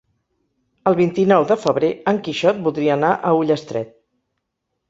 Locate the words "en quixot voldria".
2.13-2.97